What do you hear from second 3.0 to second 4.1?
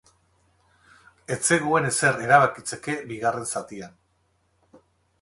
bigarren zatian.